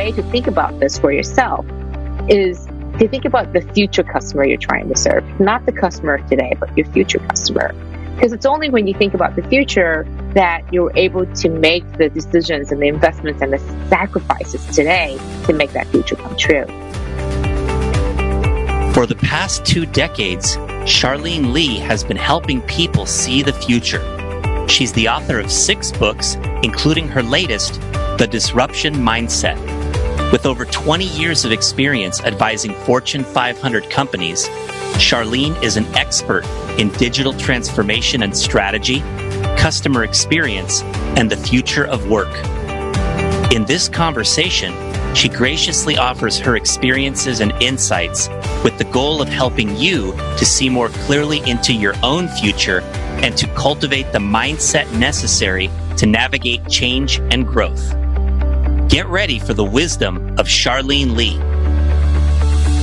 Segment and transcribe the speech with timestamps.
[0.00, 1.66] way to think about this for yourself
[2.26, 2.64] is
[2.98, 6.74] to think about the future customer you're trying to serve, not the customer today, but
[6.74, 7.74] your future customer.
[8.14, 12.08] Because it's only when you think about the future that you're able to make the
[12.08, 13.58] decisions and the investments and the
[13.90, 16.64] sacrifices today to make that future come true.
[18.94, 20.56] For the past two decades,
[20.96, 24.02] Charlene Li has been helping people see the future.
[24.66, 27.80] She's the author of six books, including her latest,
[28.16, 29.79] The Disruption Mindset.
[30.32, 34.48] With over 20 years of experience advising Fortune 500 companies,
[35.00, 36.44] Charlene is an expert
[36.78, 39.00] in digital transformation and strategy,
[39.56, 40.82] customer experience,
[41.16, 42.32] and the future of work.
[43.52, 44.72] In this conversation,
[45.14, 48.28] she graciously offers her experiences and insights
[48.62, 52.80] with the goal of helping you to see more clearly into your own future
[53.22, 57.92] and to cultivate the mindset necessary to navigate change and growth.
[58.90, 61.38] Get ready for the wisdom of Charlene Li.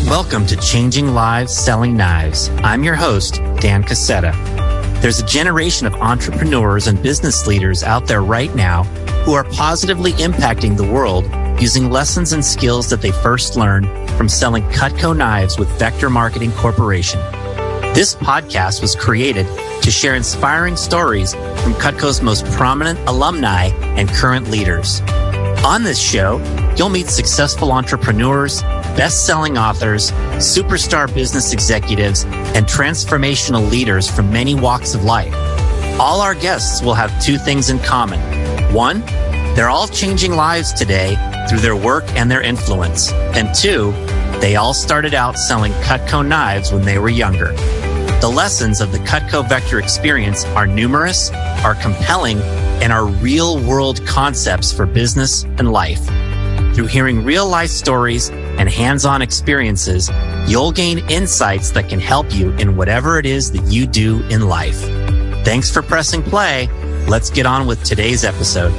[0.09, 2.47] Welcome to Changing Lives Selling Knives.
[2.59, 4.31] I'm your host, Dan Cassetta.
[5.01, 8.83] There's a generation of entrepreneurs and business leaders out there right now
[9.25, 11.25] who are positively impacting the world
[11.61, 16.53] using lessons and skills that they first learned from selling Cutco knives with Vector Marketing
[16.53, 17.19] Corporation.
[17.93, 19.45] This podcast was created
[19.81, 23.65] to share inspiring stories from Cutco's most prominent alumni
[23.97, 25.01] and current leaders.
[25.67, 26.39] On this show,
[26.77, 28.61] you'll meet successful entrepreneurs,
[28.95, 35.33] best-selling authors, superstar business executives, and transformational leaders from many walks of life.
[35.99, 38.21] All our guests will have two things in common.
[38.73, 39.01] One,
[39.55, 41.17] they're all changing lives today
[41.49, 43.11] through their work and their influence.
[43.11, 43.91] And two,
[44.39, 47.51] they all started out selling Cutco knives when they were younger.
[48.21, 51.29] The lessons of the Cutco Vector experience are numerous,
[51.65, 52.39] are compelling,
[52.81, 56.05] and our real world concepts for business and life.
[56.75, 60.11] Through hearing real life stories and hands on experiences,
[60.47, 64.47] you'll gain insights that can help you in whatever it is that you do in
[64.47, 64.79] life.
[65.43, 66.67] Thanks for pressing play.
[67.07, 68.73] Let's get on with today's episode.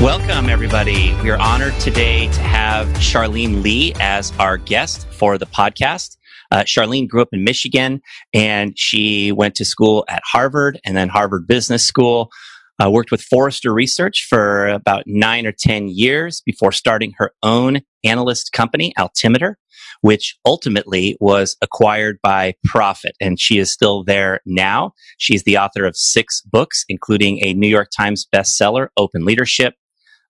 [0.00, 1.14] Welcome, everybody.
[1.22, 6.16] We are honored today to have Charlene Li as our guest for the podcast.
[6.54, 8.00] Uh, Charlene grew up in Michigan
[8.32, 12.30] and she went to school at Harvard and then Harvard Business School.
[12.82, 17.80] Uh, worked with Forrester Research for about nine or 10 years before starting her own
[18.04, 19.58] analyst company, Altimeter,
[20.00, 23.16] which ultimately was acquired by Prophet.
[23.20, 24.92] And she is still there now.
[25.18, 29.74] She's the author of six books, including a New York Times bestseller, Open Leadership,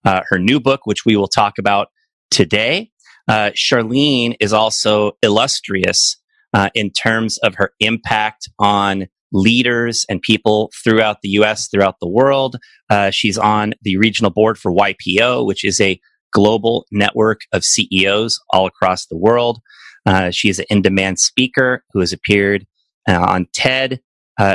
[0.04, 1.88] uh, her new book, which we will talk about
[2.30, 2.90] today.
[3.28, 6.16] Uh, Charlene is also illustrious
[6.52, 12.08] uh, in terms of her impact on leaders and people throughout the US, throughout the
[12.08, 12.56] world.
[12.90, 16.00] Uh, she's on the regional board for YPO, which is a
[16.32, 19.60] global network of CEOs all across the world.
[20.06, 22.66] Uh, she is an in demand speaker who has appeared
[23.08, 24.00] uh, on TED,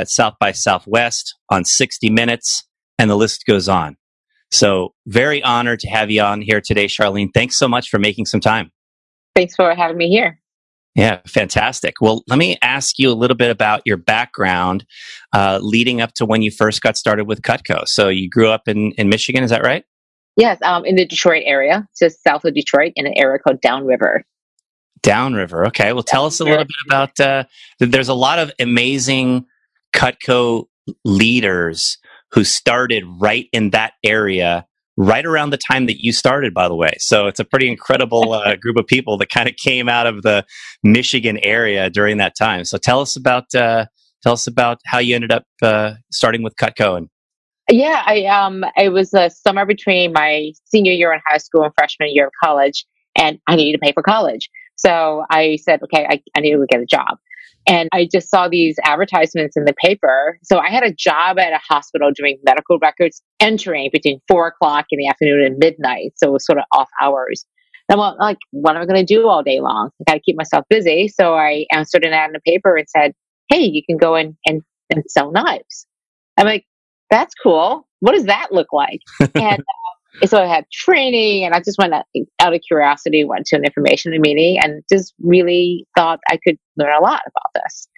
[0.04, 2.66] South by Southwest, on 60 Minutes,
[2.98, 3.96] and the list goes on.
[4.50, 7.28] So very honored to have you on here today, Charlene.
[7.32, 8.70] Thanks so much for making some time.
[9.36, 10.40] Thanks for having me here.
[10.96, 11.94] Yeah, fantastic.
[12.00, 14.84] Well, let me ask you a little bit about your background
[15.32, 17.86] uh, leading up to when you first got started with Cutco.
[17.86, 19.84] So you grew up in, in Michigan, is that right?
[20.36, 24.24] Yes, um, in the Detroit area, just south of Detroit, in an area called Downriver.
[25.02, 25.66] Downriver.
[25.66, 25.92] Okay.
[25.92, 27.20] Well, tell us a little bit about.
[27.20, 27.44] Uh,
[27.78, 29.46] there's a lot of amazing
[29.94, 30.66] Cutco
[31.04, 31.98] leaders
[32.32, 36.74] who started right in that area right around the time that you started, by the
[36.74, 36.92] way.
[36.98, 40.22] So it's a pretty incredible uh, group of people that kind of came out of
[40.22, 40.44] the
[40.82, 42.64] Michigan area during that time.
[42.64, 43.86] So tell us about uh,
[44.22, 46.96] tell us about how you ended up uh, starting with Cutco.
[46.96, 47.08] And
[47.70, 51.72] yeah, I um, it was a summer between my senior year in high school and
[51.78, 52.84] freshman year of college,
[53.16, 54.50] and I needed to pay for college.
[54.76, 57.18] So I said, okay, I, I need to get a job.
[57.66, 60.38] And I just saw these advertisements in the paper.
[60.42, 64.86] So I had a job at a hospital doing medical records entering between four o'clock
[64.90, 66.12] in the afternoon and midnight.
[66.16, 67.44] So it was sort of off hours.
[67.88, 69.90] And I'm like, what am I going to do all day long?
[70.00, 71.08] I got to keep myself busy.
[71.08, 73.12] So I answered an ad in the paper and said,
[73.48, 75.86] hey, you can go in and, and sell knives.
[76.36, 76.64] I'm like,
[77.10, 77.86] that's cool.
[77.98, 79.00] What does that look like?
[79.34, 79.62] and
[80.26, 84.12] so I had training and I just went out of curiosity, went to an information
[84.20, 87.88] meeting and just really thought I could learn a lot about this.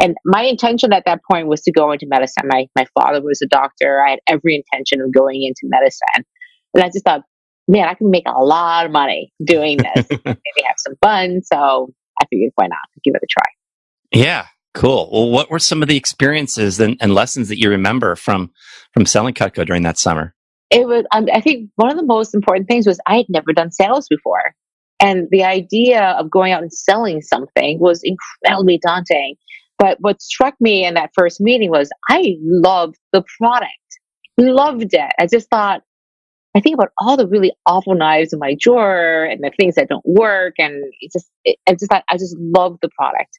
[0.00, 2.44] And my intention at that point was to go into medicine.
[2.46, 4.00] My, my father was a doctor.
[4.00, 6.24] I had every intention of going into medicine.
[6.74, 7.22] And I just thought,
[7.66, 10.06] man, I can make a lot of money doing this.
[10.10, 11.42] Maybe have some fun.
[11.42, 12.78] So I figured, why not?
[13.04, 14.22] Give it a try.
[14.22, 15.10] Yeah, cool.
[15.12, 18.52] Well, what were some of the experiences and, and lessons that you remember from
[18.94, 20.34] from selling Cutco during that summer?
[20.70, 23.52] It was, um, I think one of the most important things was I had never
[23.52, 24.54] done sales before.
[25.00, 29.36] And the idea of going out and selling something was incredibly daunting.
[29.78, 33.70] But what struck me in that first meeting was I loved the product,
[34.36, 35.12] loved it.
[35.18, 35.82] I just thought,
[36.56, 39.88] I think about all the really awful knives in my drawer and the things that
[39.88, 40.54] don't work.
[40.58, 43.38] And it's just, it, I just thought, I just love the product.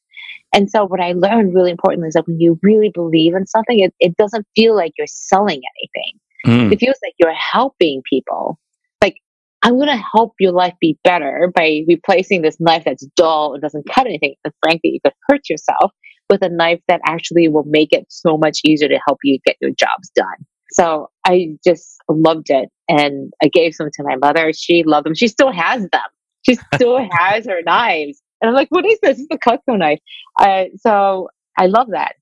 [0.54, 3.80] And so what I learned really importantly is that when you really believe in something,
[3.80, 6.20] it, it doesn't feel like you're selling anything.
[6.46, 6.72] Mm.
[6.72, 8.60] It feels like you're helping people.
[9.02, 9.16] Like,
[9.62, 13.62] I'm going to help your life be better by replacing this knife that's dull and
[13.62, 14.36] doesn't cut anything.
[14.44, 15.92] And frankly, you could hurt yourself
[16.30, 19.58] with a knife that actually will make it so much easier to help you get
[19.60, 20.46] your jobs done.
[20.72, 22.70] So I just loved it.
[22.88, 24.52] And I gave some to my mother.
[24.54, 25.16] She loved them.
[25.16, 26.02] She still has them.
[26.44, 28.22] She still has her knives.
[28.42, 29.20] And I'm like, what is this?
[29.20, 30.00] It's a Cutco knife.
[30.40, 32.14] Uh, so I love that.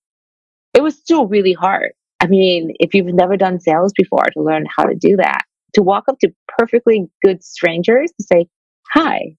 [0.73, 1.91] It was still really hard.
[2.19, 5.43] I mean, if you've never done sales before, to learn how to do that,
[5.73, 8.47] to walk up to perfectly good strangers to say,
[8.93, 9.35] hi,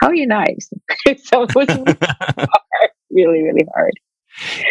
[0.00, 0.68] how are you nice?"
[1.24, 3.92] so it was really hard, really, really hard.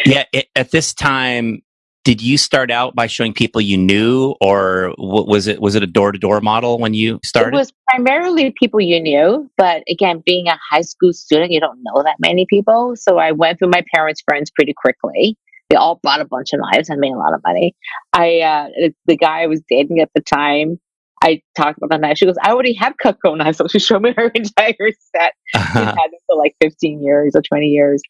[0.06, 0.26] Yeah.
[0.34, 1.62] It, at this time,
[2.04, 5.88] did you start out by showing people you knew or was it was it a
[5.88, 10.58] door-to-door model when you started it was primarily people you knew but again being a
[10.70, 14.22] high school student you don't know that many people so i went through my parents
[14.28, 15.38] friends pretty quickly
[15.74, 17.76] they all bought a bunch of knives and made a lot of money
[18.14, 18.68] i uh,
[19.06, 20.80] the guy i was dating at the time
[21.24, 22.18] I talked about the knife.
[22.18, 23.58] She goes, I already have Cutco knives.
[23.64, 25.34] So she showed me her entire set.
[25.56, 25.80] Uh-huh.
[25.80, 28.02] She's had them for like 15 years or 20 years.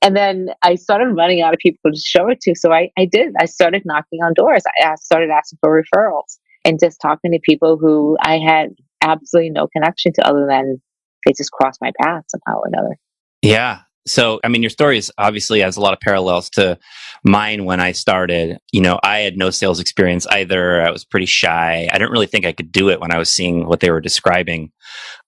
[0.00, 2.54] And then I started running out of people to show it to.
[2.54, 3.34] So I, I did.
[3.38, 4.62] I started knocking on doors.
[4.82, 8.70] I started asking for referrals and just talking to people who I had
[9.02, 10.80] absolutely no connection to other than
[11.26, 12.96] they just crossed my path somehow or another.
[13.42, 13.80] Yeah.
[14.06, 16.78] So, I mean, your story is obviously has a lot of parallels to
[17.24, 18.58] mine when I started.
[18.72, 20.82] You know, I had no sales experience either.
[20.82, 21.88] I was pretty shy.
[21.90, 24.00] I didn't really think I could do it when I was seeing what they were
[24.00, 24.72] describing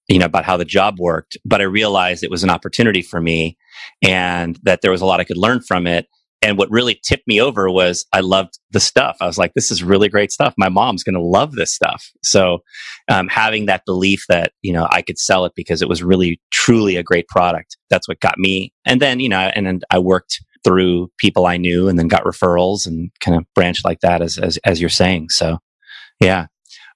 [0.09, 3.21] you know, about how the job worked, but I realized it was an opportunity for
[3.21, 3.57] me
[4.03, 6.09] and that there was a lot I could learn from it.
[6.45, 9.17] And what really tipped me over was I loved the stuff.
[9.19, 10.53] I was like, this is really great stuff.
[10.59, 12.11] My mom's going to love this stuff.
[12.23, 12.59] So,
[13.11, 16.39] um, having that belief that, you know, I could sell it because it was really,
[16.53, 17.79] truly a great product.
[17.89, 18.75] That's what got me.
[18.85, 22.25] And then, you know, and then I worked through people I knew and then got
[22.25, 25.31] referrals and kind of branched like that as, as, as you're saying.
[25.31, 25.59] So,
[26.21, 26.47] yeah.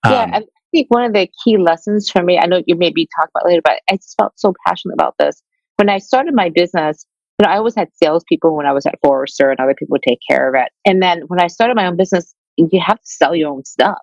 [0.04, 0.42] Um, yeah I
[0.72, 3.62] think one of the key lessons for me, I know you maybe talk about later,
[3.64, 5.42] but I just felt so passionate about this.
[5.76, 7.06] When I started my business,
[7.38, 10.02] you know, I always had salespeople when I was at Forrester and other people would
[10.06, 10.72] take care of it.
[10.84, 13.98] And then when I started my own business, you have to sell your own stuff.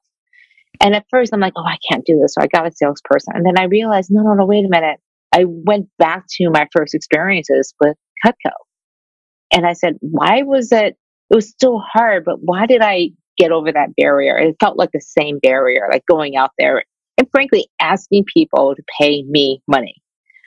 [0.82, 2.34] And at first I'm like, oh, I can't do this.
[2.34, 3.34] So I got a salesperson.
[3.36, 5.00] And then I realized, no, no, no, wait a minute.
[5.34, 8.52] I went back to my first experiences with Cutco.
[9.52, 10.98] And I said, why was it,
[11.30, 14.38] it was still hard, but why did I get over that barrier.
[14.38, 16.84] It felt like the same barrier, like going out there
[17.18, 19.96] and frankly asking people to pay me money.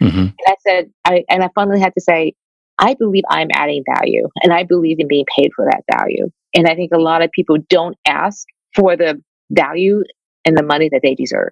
[0.02, 0.18] Mm-hmm.
[0.18, 2.34] And I said, I, and I finally had to say,
[2.78, 6.28] I believe I'm adding value and I believe in being paid for that value.
[6.54, 9.20] And I think a lot of people don't ask for the
[9.50, 10.02] value
[10.44, 11.50] and the money that they deserve.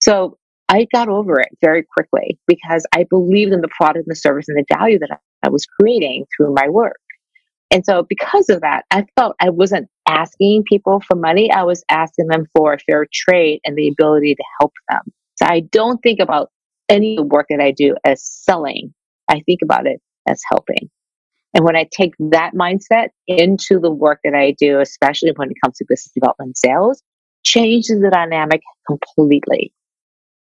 [0.00, 4.16] So I got over it very quickly because I believed in the product and the
[4.16, 6.96] service and the value that I was creating through my work.
[7.70, 11.50] And so because of that, I felt I wasn't asking people for money.
[11.50, 15.00] I was asking them for fair trade and the ability to help them.
[15.36, 16.50] So I don't think about
[16.88, 18.94] any work that I do as selling.
[19.28, 20.90] I think about it as helping.
[21.54, 25.56] And when I take that mindset into the work that I do, especially when it
[25.62, 27.02] comes to business development sales,
[27.44, 29.72] changes the dynamic completely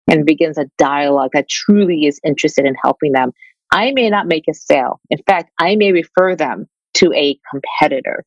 [0.07, 3.31] and begins a dialogue that truly is interested in helping them.
[3.71, 5.01] I may not make a sale.
[5.09, 8.23] In fact, I may refer them to a competitor,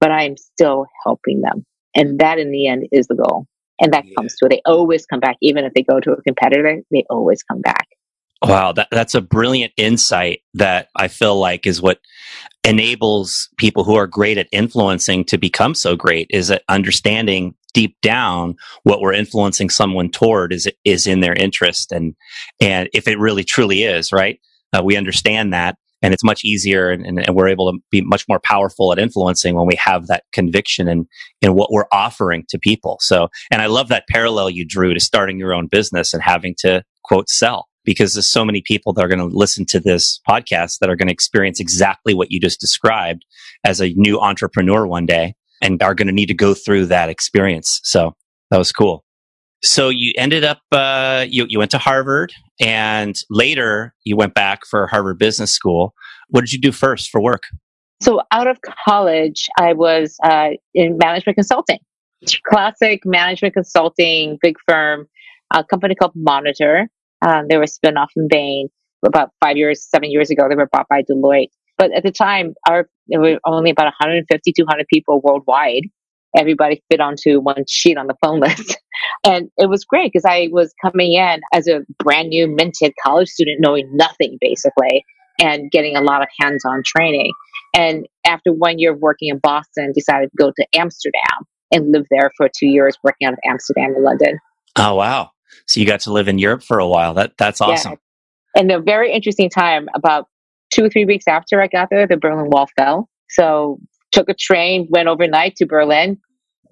[0.00, 1.64] but I'm still helping them.
[1.94, 3.46] And that in the end is the goal.
[3.80, 4.14] And that yeah.
[4.16, 4.48] comes to it.
[4.50, 5.36] They always come back.
[5.42, 7.86] Even if they go to a competitor, they always come back.
[8.48, 11.98] Wow, that, that's a brilliant insight that I feel like is what
[12.64, 17.96] enables people who are great at influencing to become so great is that understanding deep
[18.02, 22.14] down what we're influencing someone toward is is in their interest and
[22.60, 24.40] and if it really truly is right
[24.72, 28.24] uh, we understand that and it's much easier and, and, we're able to be much
[28.28, 31.06] more powerful at influencing when we have that conviction in,
[31.40, 32.98] in what we're offering to people.
[33.00, 36.54] So, and I love that parallel you drew to starting your own business and having
[36.58, 40.20] to quote sell because there's so many people that are going to listen to this
[40.28, 43.24] podcast that are going to experience exactly what you just described
[43.64, 47.08] as a new entrepreneur one day and are going to need to go through that
[47.08, 47.80] experience.
[47.84, 48.14] So
[48.50, 49.04] that was cool.
[49.62, 54.66] So you ended up, uh, you, you went to Harvard and later you went back
[54.66, 55.94] for Harvard Business School.
[56.28, 57.44] What did you do first for work?
[58.02, 61.78] So out of college, I was uh, in management consulting.
[62.44, 65.06] classic management consulting, big firm,
[65.54, 66.88] a company called Monitor.
[67.22, 68.68] Um, they were spin off Bain
[69.04, 70.48] about five years, seven years ago.
[70.48, 71.50] They were bought by Deloitte.
[71.78, 75.82] But at the time, our there were only about 150, 200 people worldwide.
[76.36, 78.78] Everybody fit onto one sheet on the phone list.
[79.24, 83.28] and it was great because I was coming in as a brand new minted college
[83.28, 85.04] student, knowing nothing basically,
[85.40, 87.32] and getting a lot of hands on training.
[87.74, 92.06] And after one year of working in Boston, decided to go to Amsterdam and live
[92.10, 94.38] there for two years, working out of Amsterdam and London.
[94.76, 95.30] Oh, wow.
[95.66, 97.14] So you got to live in Europe for a while.
[97.14, 97.92] That That's awesome.
[97.92, 98.60] Yeah.
[98.60, 100.28] And a very interesting time, about
[100.72, 103.08] two or three weeks after I got there, the Berlin Wall fell.
[103.30, 103.78] So
[104.12, 106.18] took a train, went overnight to Berlin,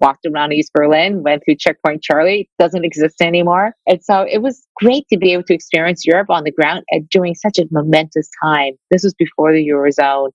[0.01, 3.73] walked around East Berlin, went through Checkpoint Charlie, doesn't exist anymore.
[3.87, 7.09] And so it was great to be able to experience Europe on the ground at
[7.09, 8.73] during such a momentous time.
[8.91, 10.31] This was before the Eurozone.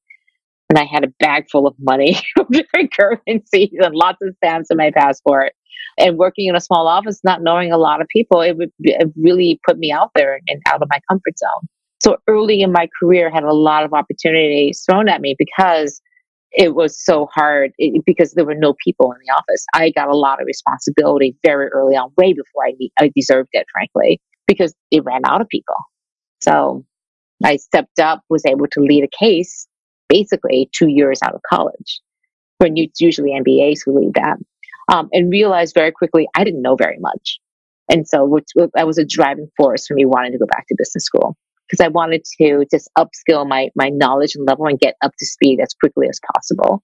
[0.69, 2.21] And I had a bag full of money,
[2.53, 5.53] different currencies, and lots of stamps in my passport.
[5.99, 9.09] And working in a small office, not knowing a lot of people, it would it
[9.17, 11.69] really put me out there and out of my comfort zone.
[12.01, 16.01] So early in my career, I had a lot of opportunities thrown at me because
[16.53, 19.65] it was so hard it, because there were no people in the office.
[19.75, 23.67] I got a lot of responsibility very early on, way before I, I deserved it,
[23.73, 25.77] frankly, because they ran out of people.
[26.41, 26.85] So
[27.45, 29.67] I stepped up, was able to lead a case
[30.09, 32.01] basically two years out of college.
[32.59, 34.37] When it's usually MBAs who lead that,
[34.91, 37.39] um, and realized very quickly I didn't know very much,
[37.91, 40.75] and so which, that was a driving force for me wanting to go back to
[40.77, 41.37] business school
[41.69, 45.27] because I wanted to just upskill my my knowledge and level and get up to
[45.27, 46.83] speed as quickly as possible.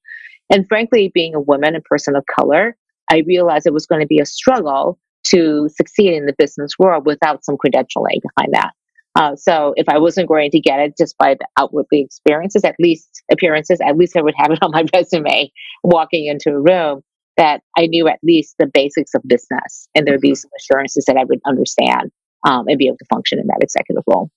[0.51, 2.77] And frankly, being a woman and person of color,
[3.11, 4.99] I realized it was going to be a struggle
[5.29, 8.71] to succeed in the business world without some credentialing behind that.
[9.17, 12.77] Uh, so if I wasn't going to get it just by the outwardly experiences, at
[12.79, 15.51] least appearances, at least I would have it on my resume
[15.83, 17.03] walking into a room
[17.37, 21.17] that I knew at least the basics of business and there'd be some assurances that
[21.17, 22.11] I would understand
[22.47, 24.31] um, and be able to function in that executive role.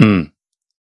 [0.00, 0.32] Mm.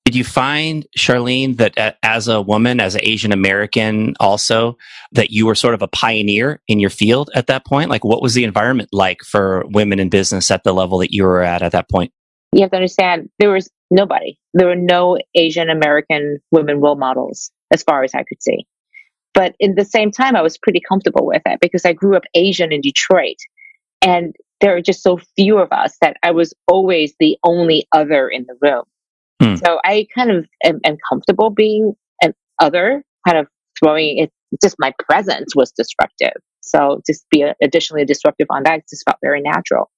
[0.04, 4.78] Did you find, Charlene, that as a woman, as an Asian American also,
[5.10, 7.90] that you were sort of a pioneer in your field at that point?
[7.90, 11.24] Like, what was the environment like for women in business at the level that you
[11.24, 12.12] were at at that point?
[12.52, 14.38] You have to understand, there was nobody.
[14.54, 18.64] There were no Asian American women role models, as far as I could see.
[19.36, 22.22] But in the same time, I was pretty comfortable with it because I grew up
[22.34, 23.36] Asian in Detroit.
[24.00, 28.28] And there are just so few of us that I was always the only other
[28.28, 28.84] in the room.
[29.42, 29.56] Hmm.
[29.56, 33.46] So I kind of am, am, comfortable being an other, kind of
[33.78, 36.40] throwing it, just my presence was disruptive.
[36.62, 39.90] So just be additionally disruptive on that just felt very natural.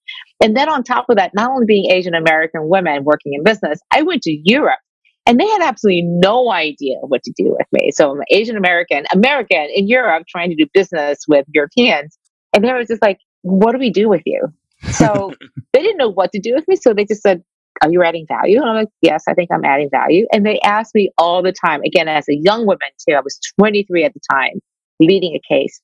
[0.42, 3.78] And then on top of that, not only being Asian American women working in business,
[3.92, 4.80] I went to Europe
[5.28, 7.90] and they had absolutely no idea what to do with me.
[7.90, 12.18] So I'm Asian American, American in Europe trying to do business with Europeans.
[12.54, 14.49] And they were just like, what do we do with you?
[14.90, 15.35] So
[15.75, 16.76] they didn't know what to do with me.
[16.76, 17.42] So they just said,
[17.82, 18.58] are you adding value?
[18.58, 20.26] And I'm like, yes, I think I'm adding value.
[20.32, 23.38] And they asked me all the time, again, as a young woman too, I was
[23.58, 24.61] 23 at the time,
[24.99, 25.78] leading a case,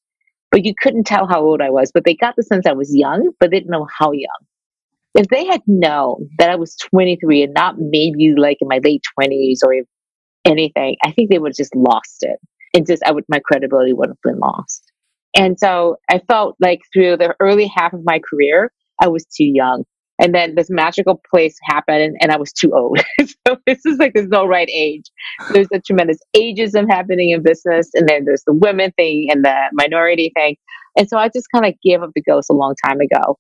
[0.51, 2.97] but you couldn't tell how old I was, but they got the sense I was
[2.97, 4.47] young, but they didn't know how young.
[5.15, 9.03] If they had known that I was 23 and not maybe like in my late
[9.19, 9.75] 20s or
[10.45, 12.39] anything, I think they would have just lost it.
[12.75, 14.83] And just, I would, my credibility would have been lost.
[15.37, 19.45] And so I felt like through the early half of my career, I was too
[19.45, 19.85] young.
[20.21, 23.01] And then this magical place happened, and, I was too old.
[23.21, 25.07] so this is like there's no right age.
[25.53, 29.57] There's a tremendous ageism happening in business, and then there's the women thing and the
[29.73, 30.57] minority thing.
[30.97, 33.39] And so I just kind of gave up the ghost a long time ago,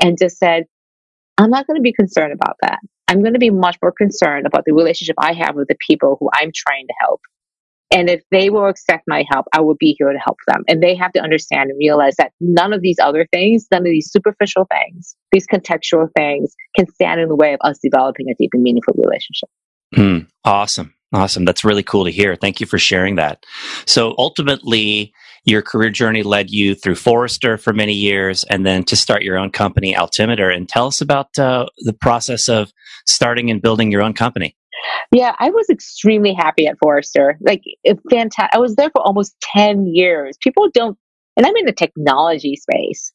[0.00, 0.64] and just said,
[1.38, 2.78] I'm not going to be concerned about that.
[3.08, 6.16] I'm going to be much more concerned about the relationship I have with the people
[6.18, 7.20] who I'm trying to help.
[7.90, 10.64] And if they will accept my help, I will be here to help them.
[10.66, 13.90] And they have to understand and realize that none of these other things, none of
[13.90, 18.34] these superficial things, these contextual things can stand in the way of us developing a
[18.34, 19.48] deep and meaningful relationship.
[19.94, 20.94] Mm, awesome.
[21.12, 21.44] Awesome.
[21.44, 22.34] That's really cool to hear.
[22.34, 23.44] Thank you for sharing that.
[23.86, 25.12] So ultimately,
[25.44, 29.38] your career journey led you through Forrester for many years and then to start your
[29.38, 30.50] own company, Altimeter.
[30.50, 32.72] And tell us about uh, the process of
[33.06, 34.56] starting and building your own company.
[35.12, 37.38] Yeah, I was extremely happy at Forrester.
[37.40, 37.62] Like,
[38.10, 38.54] fantastic.
[38.54, 40.36] I was there for almost 10 years.
[40.42, 40.98] People don't,
[41.36, 43.12] and I'm in the technology space.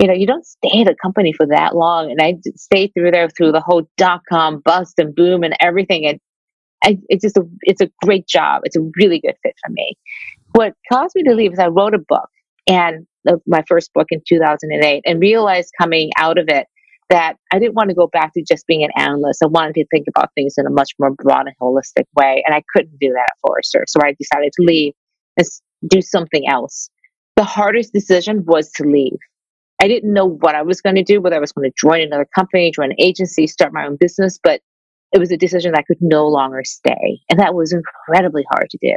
[0.00, 2.10] You know, you don't stay at a company for that long.
[2.10, 6.06] And I stayed through there through the whole dot com bust and boom and everything.
[6.06, 6.20] And
[6.82, 8.62] I, it's just a, it's a great job.
[8.64, 9.96] It's a really good fit for me.
[10.52, 12.28] What caused me to leave is I wrote a book
[12.66, 16.66] and uh, my first book in 2008 and realized coming out of it
[17.10, 19.42] that I didn't want to go back to just being an analyst.
[19.42, 22.42] I wanted to think about things in a much more broad and holistic way.
[22.46, 23.84] And I couldn't do that at Forrester.
[23.88, 24.92] So I decided to leave
[25.36, 25.46] and
[25.88, 26.88] do something else.
[27.36, 29.18] the hardest decision was to leave.
[29.82, 32.02] I didn't know what I was going to do, whether I was going to join
[32.02, 34.60] another company, join an agency, start my own business, but
[35.12, 37.20] it was a decision I could no longer stay.
[37.30, 38.94] And that was incredibly hard to do.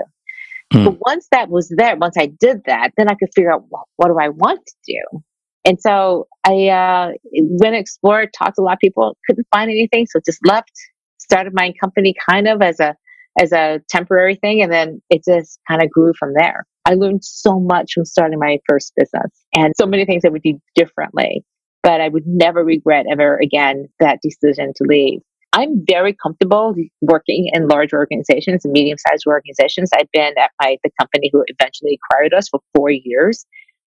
[0.71, 0.85] Mm.
[0.85, 3.87] But once that was there, once I did that, then I could figure out well,
[3.97, 5.23] what do I want to do?
[5.65, 10.07] And so I uh, went explored, talked to a lot of people, couldn't find anything,
[10.07, 10.71] so just left,
[11.19, 12.95] started my company kind of as a
[13.41, 16.65] as a temporary thing, and then it just kind of grew from there.
[16.85, 20.43] I learned so much from starting my first business, and so many things I would
[20.43, 21.43] do differently,
[21.81, 25.21] but I would never regret ever again that decision to leave.
[25.53, 29.91] I'm very comfortable working in large organizations and medium sized organizations.
[29.93, 33.45] I've been at my the company who eventually acquired us for four years.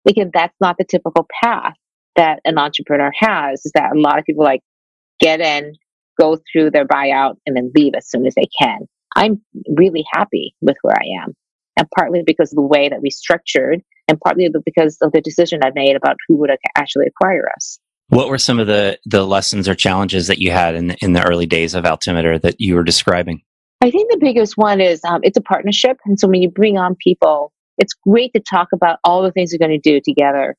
[0.07, 1.73] Again, that's not the typical path
[2.17, 4.61] that an entrepreneur has, is that a lot of people like
[5.21, 5.75] get in,
[6.19, 8.81] go through their buyout, and then leave as soon as they can.
[9.15, 9.41] I'm
[9.75, 11.33] really happy with where I am.
[11.77, 15.61] And partly because of the way that we structured, and partly because of the decision
[15.63, 17.79] I made about who would actually acquire us.
[18.09, 21.25] What were some of the, the lessons or challenges that you had in, in the
[21.25, 23.41] early days of Altimeter that you were describing?
[23.81, 25.97] I think the biggest one is um, it's a partnership.
[26.05, 29.51] And so when you bring on people, it's great to talk about all the things
[29.51, 30.55] you're going to do together.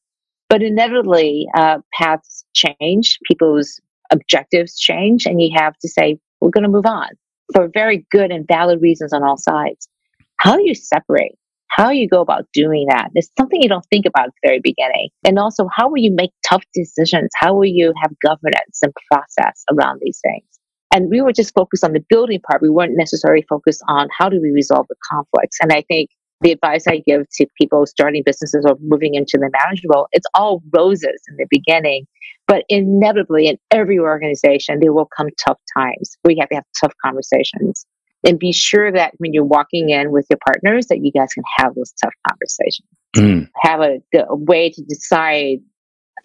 [0.48, 3.80] But inevitably, uh, paths change, people's
[4.12, 7.08] objectives change, and you have to say, we're going to move on
[7.52, 9.88] for very good and valid reasons on all sides.
[10.36, 11.36] How do you separate?
[11.76, 14.60] How you go about doing that is something you don't think about at the very
[14.62, 15.10] beginning.
[15.26, 17.28] And also, how will you make tough decisions?
[17.38, 20.46] How will you have governance and process around these things?
[20.94, 22.62] And we were just focused on the building part.
[22.62, 25.58] We weren't necessarily focused on how do we resolve the conflicts.
[25.60, 26.08] And I think
[26.40, 30.26] the advice I give to people starting businesses or moving into the management role, it's
[30.32, 32.06] all roses in the beginning.
[32.48, 36.64] But inevitably, in every organization, there will come tough times where you have to have
[36.80, 37.84] tough conversations.
[38.26, 41.44] And be sure that when you're walking in with your partners, that you guys can
[41.58, 42.88] have those tough conversations.
[43.16, 43.48] Mm.
[43.62, 45.58] Have a, a way to decide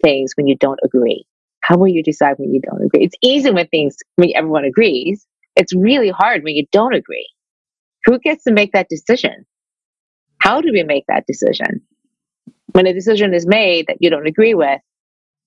[0.02, 1.24] things when you don't agree.
[1.62, 3.04] How will you decide when you don't agree?
[3.04, 5.24] It's easy when things when everyone agrees.
[5.54, 7.28] It's really hard when you don't agree.
[8.04, 9.46] Who gets to make that decision?
[10.38, 11.82] How do we make that decision?
[12.72, 14.80] When a decision is made that you don't agree with,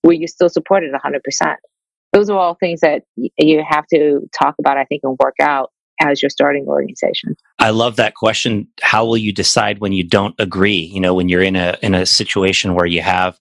[0.02, 1.54] will you still support it 100%?
[2.14, 5.70] Those are all things that you have to talk about, I think, and work out
[6.00, 7.36] as your starting organization.
[7.58, 8.68] I love that question.
[8.82, 10.90] How will you decide when you don't agree?
[10.92, 13.38] You know, when you're in a in a situation where you have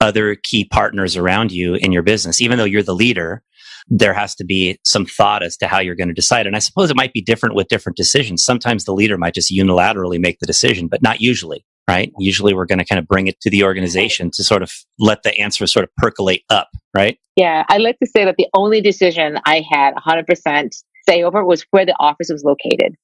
[0.00, 3.42] other key partners around you in your business, even though you're the leader,
[3.88, 6.46] there has to be some thought as to how you're going to decide.
[6.46, 8.44] And I suppose it might be different with different decisions.
[8.44, 12.12] Sometimes the leader might just unilaterally make the decision, but not usually, right?
[12.18, 15.22] Usually we're going to kind of bring it to the organization to sort of let
[15.22, 17.18] the answer sort of percolate up, right?
[17.36, 17.64] Yeah.
[17.68, 21.86] I like to say that the only decision I had 100% say over was where
[21.86, 22.96] the office was located.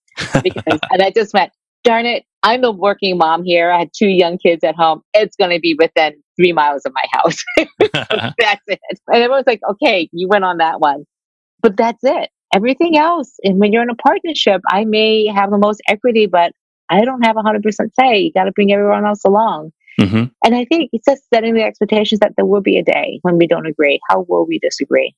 [0.43, 1.53] Because, and I just went,
[1.85, 3.71] darn it, I'm a working mom here.
[3.71, 5.03] I had two young kids at home.
[5.15, 7.45] It's going to be within three miles of my house.
[8.39, 8.81] that's it.
[9.09, 11.05] And everyone's like, okay, you went on that one.
[11.61, 12.31] But that's it.
[12.55, 16.53] Everything else, and when you're in a partnership, I may have the most equity, but
[16.91, 17.63] I don't have 100%
[17.99, 18.19] say.
[18.19, 19.73] You got to bring everyone else along.
[19.99, 20.25] Mm-hmm.
[20.45, 23.39] And I think it's just setting the expectations that there will be a day when
[23.39, 24.01] we don't agree.
[24.11, 25.15] How will we disagree?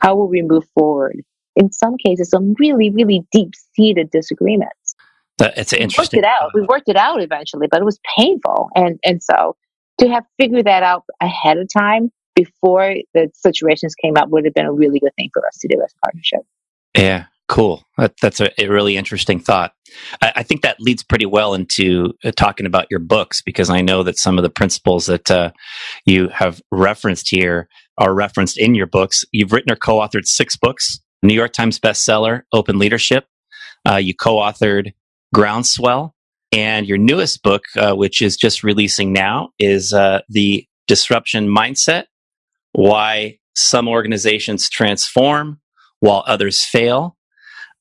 [0.00, 1.22] How will we move forward?
[1.56, 4.94] In some cases, some really, really deep seated disagreements.
[5.40, 6.20] It's interesting.
[6.20, 6.50] We worked it out.
[6.54, 8.68] We worked it out eventually, but it was painful.
[8.74, 9.56] And and so
[9.98, 14.54] to have figured that out ahead of time before the situations came up would have
[14.54, 16.40] been a really good thing for us to do as a partnership.
[16.96, 17.84] Yeah, cool.
[17.98, 19.72] That, that's a, a, really interesting thought.
[20.20, 23.82] I, I, think that leads pretty well into uh, talking about your books because I
[23.82, 25.50] know that some of the principles that uh,
[26.04, 29.24] you have referenced here are referenced in your books.
[29.32, 33.24] You've written or co authored six books New York Times bestseller, Open Leadership.
[33.88, 34.92] Uh, you co authored
[35.34, 36.12] Groundswell.
[36.52, 42.04] And your newest book, uh, which is just releasing now, is uh, The Disruption Mindset
[42.72, 45.60] Why Some Organizations Transform
[45.98, 47.16] While Others Fail.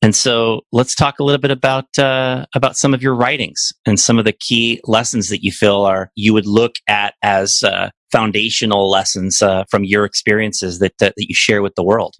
[0.01, 3.99] And so let's talk a little bit about uh, about some of your writings and
[3.99, 7.89] some of the key lessons that you feel are you would look at as uh,
[8.11, 12.15] foundational lessons uh, from your experiences that, that, that you share with the world.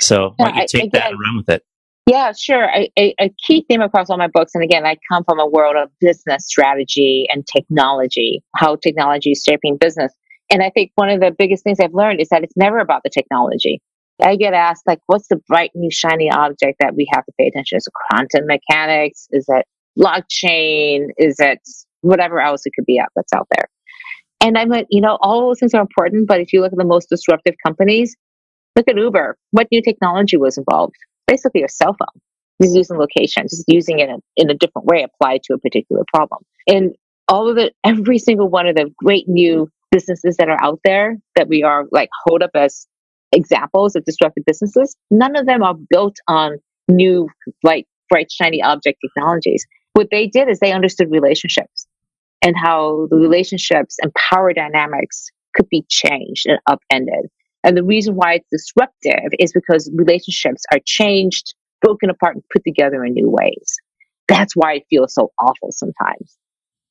[0.00, 1.62] So why don't you take I, again, that and run with it?
[2.06, 2.64] Yeah, sure.
[2.64, 5.46] A, a, a, key theme across all my books, and again, I come from a
[5.46, 10.12] world of business strategy and technology, how technology is shaping business.
[10.48, 13.02] And I think one of the biggest things I've learned is that it's never about
[13.02, 13.82] the technology.
[14.22, 17.48] I get asked, like, what's the bright new shiny object that we have to pay
[17.48, 17.78] attention to?
[17.78, 19.26] Is it quantum mechanics?
[19.32, 19.66] Is it
[19.98, 21.08] blockchain?
[21.18, 21.58] Is it
[22.02, 23.68] whatever else it could be out that's out there?
[24.40, 26.78] And I'm like, you know, all those things are important, but if you look at
[26.78, 28.16] the most disruptive companies,
[28.76, 29.36] look at Uber.
[29.50, 30.94] What new technology was involved?
[31.26, 32.20] basically a cell phone.
[32.62, 36.02] Just using location, just using it in, in a different way applied to a particular
[36.14, 36.40] problem.
[36.66, 36.94] And
[37.28, 41.16] all of the every single one of the great new businesses that are out there
[41.36, 42.86] that we are like hold up as
[43.32, 46.56] examples of disruptive businesses, none of them are built on
[46.88, 47.28] new
[47.62, 49.66] like bright shiny object technologies.
[49.92, 51.86] What they did is they understood relationships
[52.42, 57.26] and how the relationships and power dynamics could be changed and upended.
[57.66, 61.52] And the reason why it's disruptive is because relationships are changed,
[61.82, 63.76] broken apart, and put together in new ways.
[64.28, 66.38] That's why it feels so awful sometimes.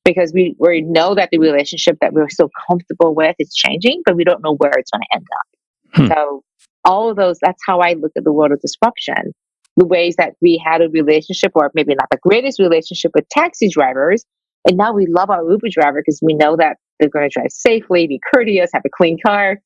[0.04, 4.16] Because we, we know that the relationship that we're so comfortable with is changing, but
[4.16, 5.94] we don't know where it's going to end up.
[5.94, 6.06] Hmm.
[6.08, 6.42] So,
[6.84, 9.32] all of those, that's how I look at the world of disruption.
[9.76, 13.68] The ways that we had a relationship, or maybe not the greatest relationship with taxi
[13.68, 14.24] drivers,
[14.68, 17.50] and now we love our Uber driver because we know that they're going to drive
[17.50, 19.58] safely, be courteous, have a clean car.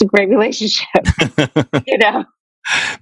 [0.00, 2.24] It's a great relationship, you know.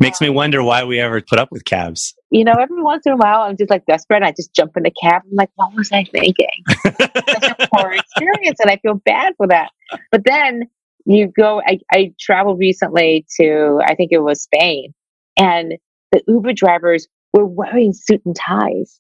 [0.00, 2.12] Makes me um, wonder why we ever put up with cabs.
[2.30, 4.24] You know, every once in a while, I'm just like desperate.
[4.24, 5.22] I just jump in a cab.
[5.24, 6.46] I'm like, what was I thinking?
[6.82, 9.70] Such a poor experience, and I feel bad for that.
[10.10, 10.64] But then
[11.04, 11.62] you go.
[11.64, 14.92] I, I traveled recently to, I think it was Spain,
[15.36, 15.74] and
[16.10, 18.98] the Uber drivers were wearing suit and ties.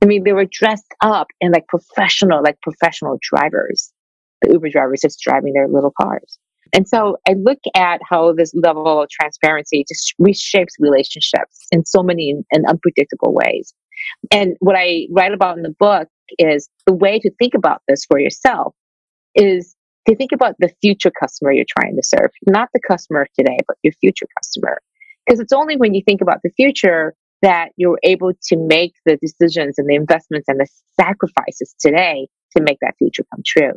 [0.00, 3.92] I mean, they were dressed up and like professional, like professional drivers.
[4.40, 6.38] The Uber drivers just driving their little cars.
[6.72, 12.02] And so I look at how this level of transparency just reshapes relationships in so
[12.02, 13.74] many and unpredictable ways.
[14.30, 18.04] And what I write about in the book is the way to think about this
[18.04, 18.74] for yourself
[19.34, 19.74] is
[20.06, 23.76] to think about the future customer you're trying to serve, not the customer today, but
[23.82, 24.80] your future customer.
[25.26, 29.16] Because it's only when you think about the future that you're able to make the
[29.16, 30.66] decisions and the investments and the
[31.00, 32.26] sacrifices today
[32.56, 33.72] to make that future come true.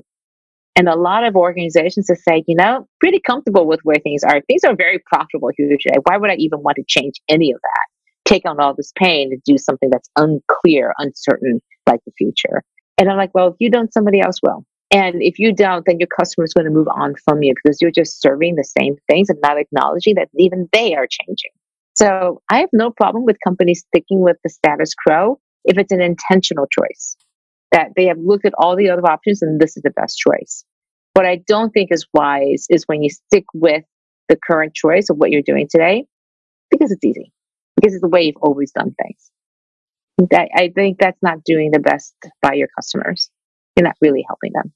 [0.76, 4.42] And a lot of organizations that say, you know, pretty comfortable with where things are.
[4.42, 5.98] Things are very profitable here today.
[6.04, 8.30] Why would I even want to change any of that?
[8.30, 12.64] Take on all this pain to do something that's unclear, uncertain, like the future.
[12.98, 14.64] And I'm like, well, if you don't, somebody else will.
[14.92, 17.82] And if you don't, then your customer is going to move on from you because
[17.82, 21.52] you're just serving the same things and not acknowledging that even they are changing.
[21.96, 26.02] So I have no problem with companies sticking with the status quo if it's an
[26.02, 27.16] intentional choice
[27.72, 30.64] that they have looked at all the other options and this is the best choice.
[31.14, 33.84] What I don't think is wise is when you stick with
[34.30, 36.06] the current choice of what you're doing today
[36.70, 37.32] because it's easy,
[37.76, 39.32] because it's the way you've always done things.
[40.30, 43.30] That, I think that's not doing the best by your customers.
[43.76, 44.72] You're not really helping them.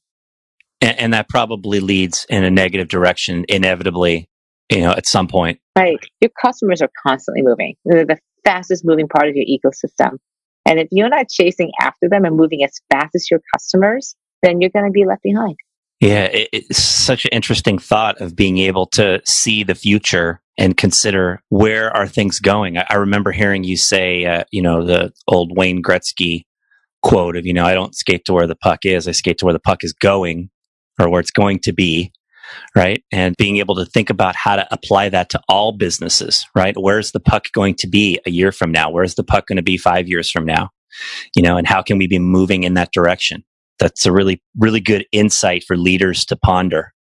[0.82, 4.28] And, and that probably leads in a negative direction, inevitably,
[4.70, 5.60] you know, at some point.
[5.78, 6.00] Right.
[6.22, 7.76] Your customers are constantly moving.
[7.86, 10.18] They're the fastest moving part of your ecosystem.
[10.66, 14.62] And if you're not chasing after them and moving as fast as your customers, then
[14.62, 15.56] you're going to be left behind.
[16.02, 20.76] Yeah, it, it's such an interesting thought of being able to see the future and
[20.76, 22.78] consider where are things going.
[22.78, 26.44] I, I remember hearing you say, uh, you know, the old Wayne Gretzky
[27.02, 29.46] quote of, you know, I don't skate to where the puck is, I skate to
[29.46, 30.50] where the puck is going
[31.00, 32.12] or where it's going to be
[32.76, 33.04] right?
[33.12, 36.76] And being able to think about how to apply that to all businesses, right?
[36.78, 38.90] Where's the puck going to be a year from now?
[38.90, 40.70] Where's the puck going to be five years from now?
[41.36, 43.44] You know, and how can we be moving in that direction?
[43.80, 46.94] That's a really, really good insight for leaders to ponder.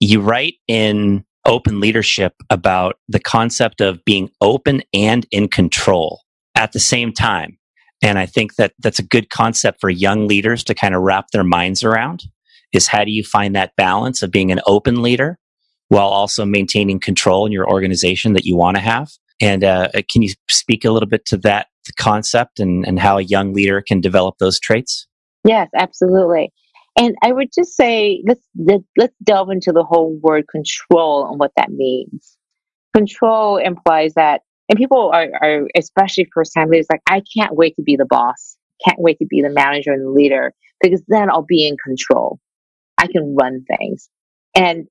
[0.00, 6.22] You write in open leadership about the concept of being open and in control
[6.54, 7.58] at the same time.
[8.02, 11.26] And I think that that's a good concept for young leaders to kind of wrap
[11.32, 12.24] their minds around
[12.72, 15.38] is how do you find that balance of being an open leader
[15.88, 19.10] while also maintaining control in your organization that you want to have?
[19.40, 21.66] And uh, can you speak a little bit to that
[21.98, 25.06] concept and, and how a young leader can develop those traits?
[25.44, 26.52] Yes, absolutely.
[26.96, 28.46] And I would just say let's
[28.96, 32.36] let's delve into the whole word control and what that means.
[32.94, 37.76] Control implies that, and people are, are especially first time leaders, like I can't wait
[37.76, 38.56] to be the boss,
[38.86, 42.38] can't wait to be the manager and the leader because then I'll be in control.
[43.02, 44.08] I can run things.
[44.54, 44.86] And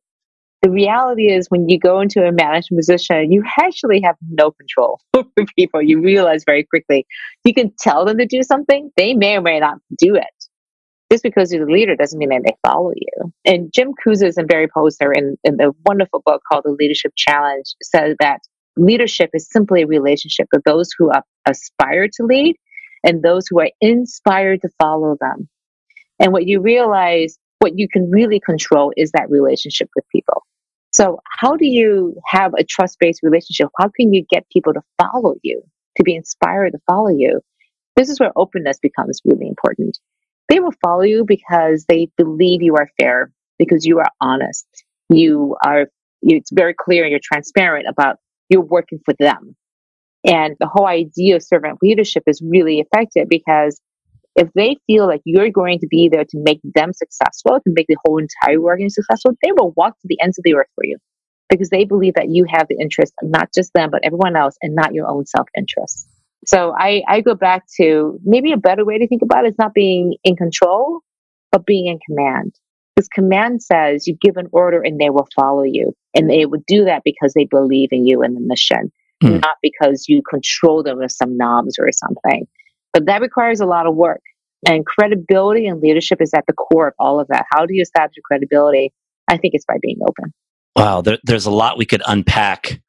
[0.61, 4.99] the reality is when you go into a management position, you actually have no control
[5.13, 5.81] over people.
[5.81, 7.07] You realize very quickly.
[7.45, 10.25] You can tell them to do something, they may or may not do it.
[11.11, 13.33] Just because you're the leader doesn't mean that they follow you.
[13.43, 17.65] And Jim Kouzes and Barry Posner in, in the wonderful book called The Leadership Challenge
[17.81, 18.39] said that
[18.77, 21.11] leadership is simply a relationship of those who
[21.45, 22.55] aspire to lead
[23.03, 25.49] and those who are inspired to follow them.
[26.19, 30.43] And what you realize what you can really control is that relationship with people.
[30.91, 33.69] So, how do you have a trust based relationship?
[33.79, 35.61] How can you get people to follow you,
[35.97, 37.39] to be inspired to follow you?
[37.95, 39.99] This is where openness becomes really important.
[40.49, 44.65] They will follow you because they believe you are fair, because you are honest.
[45.09, 45.85] You are,
[46.21, 48.17] it's very clear and you're transparent about
[48.49, 49.55] you're working for them.
[50.25, 53.79] And the whole idea of servant leadership is really effective because
[54.35, 57.87] if they feel like you're going to be there to make them successful, to make
[57.87, 60.85] the whole entire organization successful, they will walk to the ends of the earth for
[60.85, 60.97] you
[61.49, 64.55] because they believe that you have the interest of not just them, but everyone else
[64.61, 66.07] and not your own self interest.
[66.45, 69.59] So I, I go back to maybe a better way to think about it is
[69.59, 71.01] not being in control,
[71.51, 72.55] but being in command.
[72.95, 75.93] Because command says you give an order and they will follow you.
[76.15, 78.91] And they would do that because they believe in you and the mission,
[79.23, 79.41] mm.
[79.41, 82.47] not because you control them with some knobs or something.
[82.93, 84.21] But that requires a lot of work.
[84.67, 87.45] And credibility and leadership is at the core of all of that.
[87.51, 88.93] How do you establish credibility?
[89.27, 90.33] I think it's by being open.
[90.75, 92.81] Wow, there, there's a lot we could unpack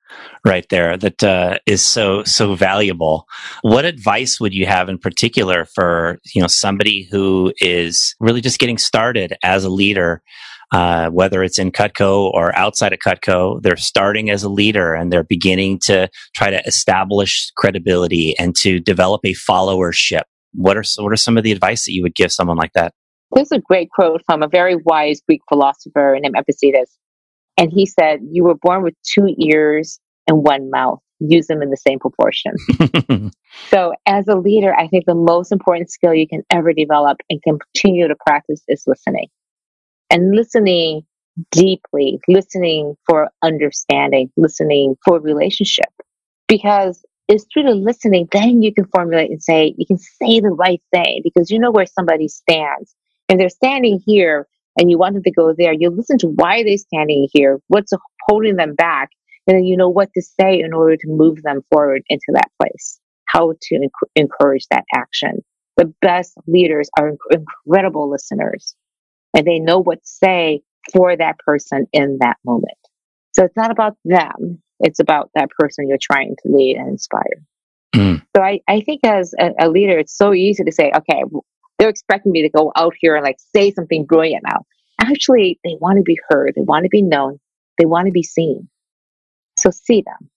[0.45, 3.27] right there that uh, is so so valuable.
[3.63, 8.59] What advice would you have in particular for you know somebody who is really just
[8.59, 10.23] getting started as a leader?
[10.73, 15.13] Uh, whether it's in Cutco or outside of Cutco, they're starting as a leader and
[15.13, 20.23] they're beginning to try to establish credibility and to develop a followership.
[20.55, 22.93] What are what are some of the advice that you would give someone like that?
[23.35, 26.99] There's a great quote from a very wise Greek philosopher named Epictetus.
[27.59, 31.01] And he said, You were born with two ears and one mouth.
[31.21, 32.53] Use them in the same proportion.
[33.71, 37.41] so, as a leader, I think the most important skill you can ever develop and
[37.43, 39.29] continue to practice is listening.
[40.13, 41.03] And listening
[41.51, 45.89] deeply, listening for understanding, listening for relationship.
[46.49, 50.51] Because it's through the listening, then you can formulate and say, you can say the
[50.51, 52.95] right thing because you know where somebody stands.
[53.29, 54.47] And they're standing here
[54.79, 57.93] and you want them to go there, you listen to why they're standing here, what's
[58.29, 59.11] holding them back,
[59.47, 62.51] and then you know what to say in order to move them forward into that
[62.61, 65.43] place, how to enc- encourage that action.
[65.77, 68.75] The best leaders are inc- incredible listeners,
[69.35, 72.79] and they know what to say for that person in that moment.
[73.35, 77.43] So it's not about them, it's about that person you're trying to lead and inspire.
[77.95, 78.23] Mm.
[78.37, 81.23] So I, I think as a, a leader, it's so easy to say, okay,
[81.79, 84.65] they're expecting me to go out here and like say something brilliant now.
[85.01, 86.53] Actually, they want to be heard.
[86.55, 87.39] They want to be known.
[87.79, 88.69] They want to be seen.
[89.59, 90.31] So see them.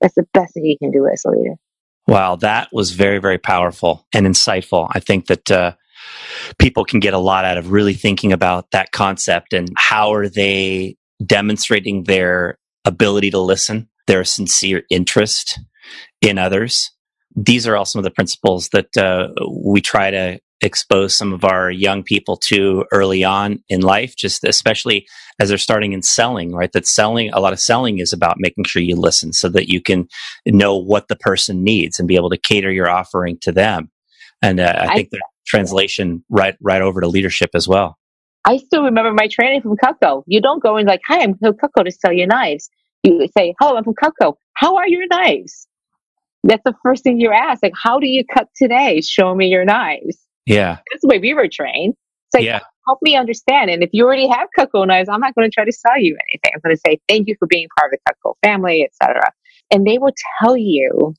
[0.00, 1.54] That's the best thing you can do as a leader.
[2.06, 4.88] Wow, that was very, very powerful and insightful.
[4.92, 5.72] I think that uh,
[6.58, 10.28] people can get a lot out of really thinking about that concept and how are
[10.28, 15.60] they demonstrating their ability to listen, their sincere interest
[16.20, 16.90] in others.
[17.36, 21.44] These are all some of the principles that uh, we try to expose some of
[21.44, 25.06] our young people to early on in life, just especially
[25.38, 26.72] as they're starting in selling, right?
[26.72, 29.80] That selling, a lot of selling is about making sure you listen so that you
[29.80, 30.08] can
[30.46, 33.90] know what the person needs and be able to cater your offering to them.
[34.42, 37.98] And uh, I think the translation right, right over to leadership as well.
[38.44, 40.22] I still remember my training from Cutco.
[40.26, 42.70] You don't go in like, hi, I'm from Cutco to sell your knives.
[43.02, 44.34] You say, hello, I'm from Cutco.
[44.54, 45.66] How are your knives?
[46.44, 47.62] That's the first thing you ask.
[47.62, 49.00] Like, how do you cut today?
[49.00, 50.78] Show me your knives yeah.
[50.90, 51.94] That's the way we were trained.
[52.26, 52.60] It's like, yeah.
[52.86, 53.70] help me understand.
[53.70, 56.16] And if you already have Cutco knives, I'm not going to try to sell you
[56.28, 56.52] anything.
[56.54, 59.30] I'm going to say, thank you for being part of the Cutco family, etc.
[59.70, 61.14] And they will tell you,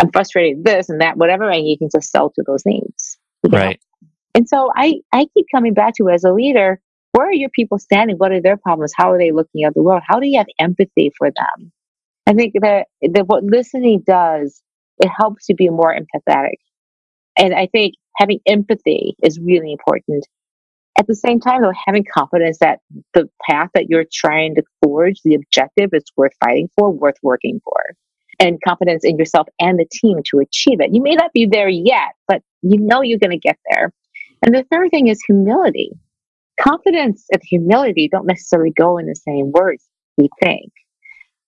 [0.00, 3.16] I'm frustrated this and that, whatever, and you can just sell to those needs.
[3.46, 3.80] Right.
[4.34, 6.80] And so I, I keep coming back to as a leader,
[7.12, 8.16] where are your people standing?
[8.16, 8.92] What are their problems?
[8.96, 10.02] How are they looking at the world?
[10.06, 11.72] How do you have empathy for them?
[12.26, 14.62] I think that, that what listening does,
[14.98, 16.56] it helps you be more empathetic.
[17.36, 20.26] And I think having empathy is really important.
[20.98, 22.80] At the same time, though, having confidence that
[23.14, 27.60] the path that you're trying to forge, the objective is worth fighting for, worth working
[27.64, 27.94] for,
[28.40, 30.90] and confidence in yourself and the team to achieve it.
[30.92, 33.92] You may not be there yet, but you know you're going to get there.
[34.44, 35.90] And the third thing is humility.
[36.60, 39.84] Confidence and humility don't necessarily go in the same words,
[40.16, 40.72] we think.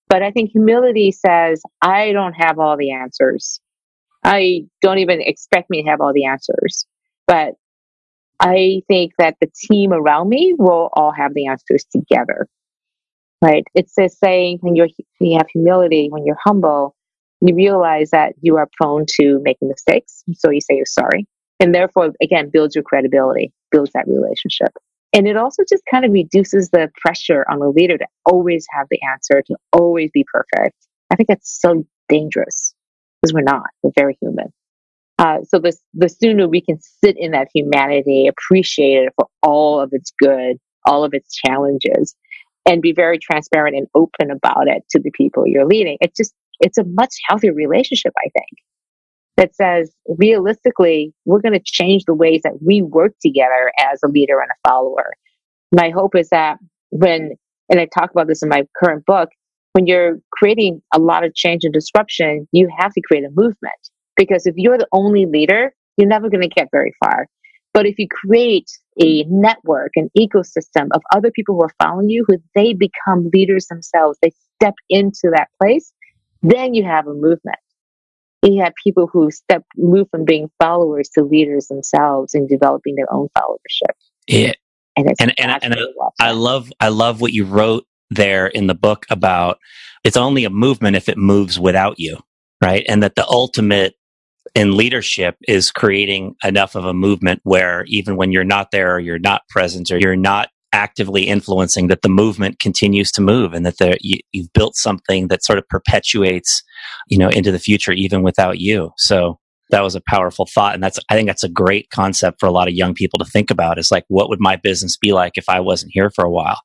[0.07, 3.61] But I think humility says, I don't have all the answers.
[4.23, 6.85] I don't even expect me to have all the answers,
[7.27, 7.53] but
[8.39, 12.47] I think that the team around me will all have the answers together.
[13.41, 13.63] Right?
[13.73, 14.87] It's a saying when you
[15.37, 16.95] have humility, when you're humble,
[17.41, 20.23] you realize that you are prone to making mistakes.
[20.35, 21.27] So you say you're sorry.
[21.59, 24.69] And therefore, again, builds your credibility, builds that relationship.
[25.13, 28.87] And it also just kind of reduces the pressure on the leader to always have
[28.89, 30.75] the answer, to always be perfect.
[31.11, 32.73] I think that's so dangerous
[33.21, 33.65] because we're not.
[33.83, 34.53] We're very human.
[35.19, 39.79] Uh, so the, the sooner we can sit in that humanity, appreciate it for all
[39.79, 42.15] of its good, all of its challenges,
[42.65, 45.97] and be very transparent and open about it to the people you're leading.
[46.01, 48.59] It's just, it's a much healthier relationship, I think,
[49.37, 54.07] that says realistically, we're going to change the ways that we work together as a
[54.07, 55.11] leader and a follower.
[55.73, 56.57] My hope is that
[56.89, 57.31] when,
[57.69, 59.29] and I talk about this in my current book,
[59.73, 63.89] when you're creating a lot of change and disruption, you have to create a movement.
[64.17, 67.27] Because if you're the only leader, you're never going to get very far.
[67.73, 68.69] But if you create
[69.01, 73.67] a network, an ecosystem of other people who are following you, who they become leaders
[73.67, 75.93] themselves, they step into that place,
[76.41, 77.57] then you have a movement.
[78.43, 83.11] You have people who step move from being followers to leaders themselves and developing their
[83.13, 83.93] own followership.
[84.27, 84.53] Yeah.
[84.97, 88.75] And and, and, and I, I love I love what you wrote there in the
[88.75, 89.59] book about
[90.03, 92.17] it's only a movement if it moves without you,
[92.61, 92.83] right?
[92.89, 93.95] And that the ultimate
[94.55, 98.99] in leadership is creating enough of a movement where even when you're not there or
[98.99, 103.65] you're not present or you're not actively influencing that the movement continues to move and
[103.65, 106.63] that the, you, you've built something that sort of perpetuates
[107.07, 108.91] you know into the future even without you.
[108.97, 110.73] So that was a powerful thought.
[110.73, 113.25] And that's i think that's a great concept for a lot of young people to
[113.25, 116.23] think about is like what would my business be like if i wasn't here for
[116.23, 116.61] a while?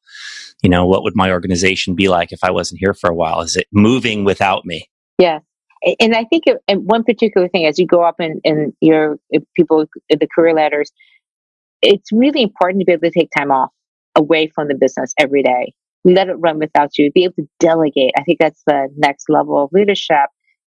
[0.62, 3.40] You know what would my organization be like if i wasn't here for a while?
[3.40, 4.88] Is it moving without me?
[5.18, 5.40] Yeah.
[6.00, 9.18] And I think it, and one particular thing as you go up in, in your
[9.54, 10.90] people the career ladders,
[11.82, 13.70] it's really important to be able to take time off
[14.16, 15.72] away from the business every day.
[16.04, 17.10] Let it run without you.
[17.12, 18.12] Be able to delegate.
[18.16, 20.28] I think that's the next level of leadership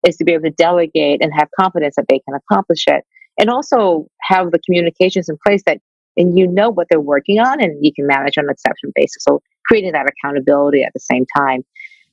[0.07, 3.03] is to be able to delegate and have confidence that they can accomplish it,
[3.39, 5.79] and also have the communications in place that
[6.17, 9.23] and you know what they're working on and you can manage on an exception basis.
[9.23, 11.63] So creating that accountability at the same time.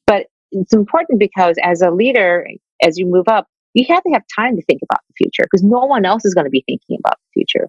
[0.06, 2.46] But it's important because as a leader,
[2.82, 5.62] as you move up, you have to have time to think about the future because
[5.62, 7.68] no one else is going to be thinking about the future.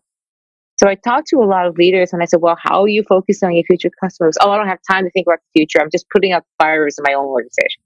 [0.78, 3.04] So I talked to a lot of leaders and I said, well, how are you
[3.08, 4.38] focusing on your future customers?
[4.42, 5.80] Oh, I don't have time to think about the future.
[5.80, 7.82] I'm just putting out fires in my own organization.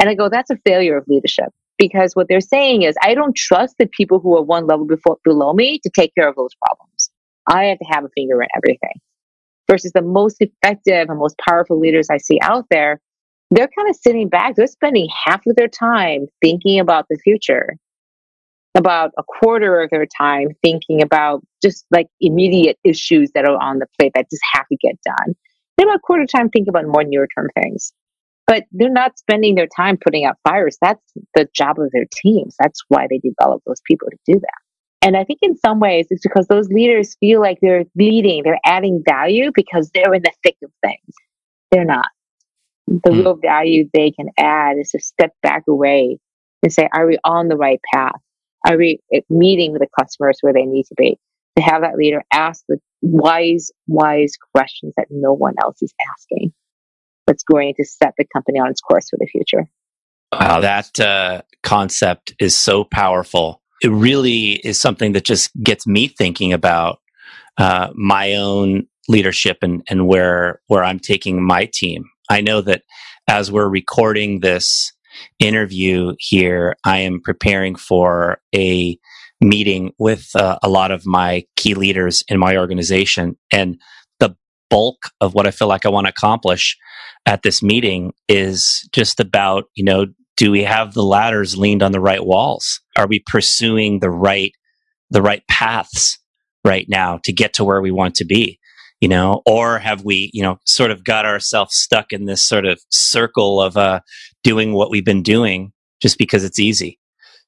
[0.00, 3.34] And I go, that's a failure of leadership because what they're saying is, I don't
[3.34, 6.52] trust the people who are one level before, below me to take care of those
[6.64, 7.10] problems.
[7.48, 9.00] I have to have a finger in everything.
[9.68, 13.00] Versus the most effective and most powerful leaders I see out there
[13.50, 14.56] they're kind of sitting back.
[14.56, 17.76] They're spending half of their time thinking about the future,
[18.76, 23.78] about a quarter of their time thinking about just like immediate issues that are on
[23.78, 25.34] the plate that just have to get done.
[25.76, 27.92] They're about a quarter time thinking about more near term things.
[28.46, 30.78] But they're not spending their time putting out fires.
[30.80, 31.02] That's
[31.34, 32.54] the job of their teams.
[32.60, 35.06] That's why they develop those people to do that.
[35.06, 38.60] And I think in some ways it's because those leaders feel like they're leading, they're
[38.64, 41.14] adding value because they're in the thick of things.
[41.70, 42.06] They're not
[42.86, 43.18] the mm.
[43.18, 46.18] real value they can add is to step back away
[46.62, 48.20] and say, are we on the right path?
[48.66, 48.98] Are we
[49.30, 51.18] meeting with the customers where they need to be?
[51.56, 56.52] To have that leader ask the wise, wise questions that no one else is asking.
[57.26, 59.68] That's going to set the company on its course for the future.
[60.32, 63.62] Wow, that uh, concept is so powerful.
[63.82, 66.98] It really is something that just gets me thinking about
[67.58, 72.04] uh, my own leadership and, and where where I'm taking my team.
[72.28, 72.82] I know that
[73.28, 74.92] as we're recording this
[75.38, 78.98] interview here, I am preparing for a
[79.40, 83.36] meeting with uh, a lot of my key leaders in my organization.
[83.52, 83.80] And
[84.18, 84.34] the
[84.70, 86.76] bulk of what I feel like I want to accomplish
[87.26, 91.92] at this meeting is just about, you know, do we have the ladders leaned on
[91.92, 92.80] the right walls?
[92.96, 94.52] Are we pursuing the right,
[95.10, 96.18] the right paths
[96.64, 98.58] right now to get to where we want to be?
[99.00, 102.64] you know, or have we, you know, sort of got ourselves stuck in this sort
[102.64, 104.00] of circle of uh,
[104.46, 107.00] doing what we've been doing just because it's easy?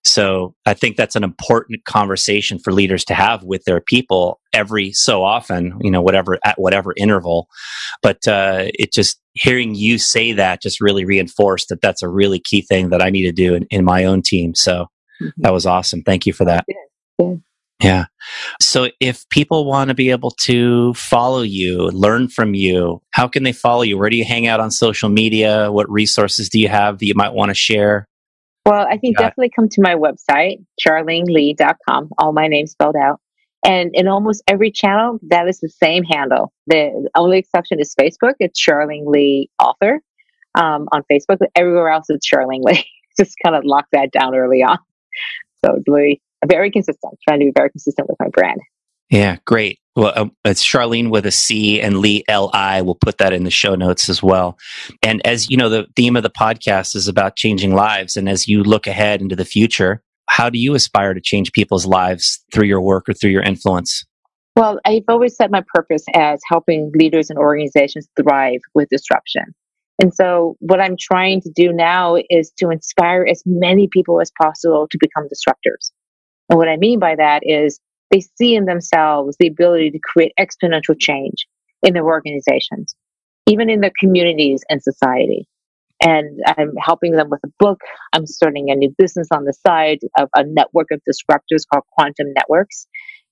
[0.04, 4.92] So I think that's an important conversation for leaders to have with their people every
[4.92, 7.46] so often, you know, whatever at whatever interval.
[8.02, 12.40] But uh, it just hearing you say that just really reinforced that that's a really
[12.40, 14.54] key thing that I need to do in, in my own team.
[14.54, 14.86] So
[15.22, 15.28] mm-hmm.
[15.38, 16.02] that was awesome.
[16.02, 16.64] Thank you for that.
[16.68, 16.74] Yeah.
[17.18, 17.34] Yeah.
[17.82, 18.06] Yeah.
[18.60, 23.44] So if people want to be able to follow you, learn from you, how can
[23.44, 23.96] they follow you?
[23.96, 25.70] Where do you hang out on social media?
[25.70, 28.08] What resources do you have that you might want to share?
[28.66, 33.20] Well, I think definitely come to my website, charleneli.com, all my name spelled out.
[33.64, 36.52] And in almost every channel, that is the same handle.
[36.66, 38.34] The only exception is Facebook.
[38.40, 40.00] It's Charlene Li Author
[40.54, 41.38] um, on Facebook.
[41.54, 42.84] Everywhere else, it's Charlene Li.
[43.18, 44.78] Just kind of lock that down early on.
[45.64, 48.60] So really very consistent, trying to be very consistent with my brand.
[49.10, 49.78] Yeah, great.
[49.96, 52.82] Well, um, it's Charlene with a C and Li L I.
[52.82, 54.58] We'll put that in the show notes as well.
[55.02, 58.16] And as you know, the theme of the podcast is about changing lives.
[58.16, 61.86] And as you look ahead into the future, how do you aspire to change people's
[61.86, 64.04] lives through your work or through your influence?
[64.54, 69.54] Well, I've always set my purpose as helping leaders and organizations thrive with disruption.
[70.00, 74.30] And so, what I'm trying to do now is to inspire as many people as
[74.40, 75.90] possible to become disruptors.
[76.48, 77.80] And what I mean by that is
[78.10, 81.46] they see in themselves the ability to create exponential change
[81.82, 82.94] in their organizations,
[83.46, 85.46] even in their communities and society.
[86.00, 87.80] And I'm helping them with a book.
[88.12, 92.32] I'm starting a new business on the side of a network of disruptors called Quantum
[92.34, 92.86] Networks.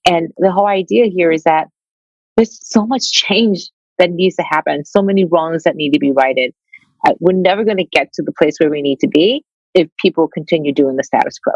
[0.05, 1.69] And the whole idea here is that
[2.37, 6.13] there's so much change that needs to happen, so many wrongs that need to be
[6.13, 6.53] righted.
[7.07, 9.45] Uh, we're never going to get to the place where we need to be
[9.75, 11.55] if people continue doing the status quo.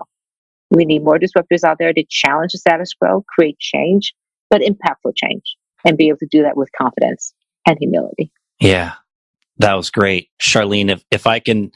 [0.71, 4.15] We need more disruptors out there to challenge the status quo, create change,
[4.51, 7.35] but impactful change, and be able to do that with confidence
[7.67, 8.31] and humility.
[8.61, 8.95] Yeah,
[9.59, 10.29] that was great.
[10.41, 11.71] Charlene, if, if I can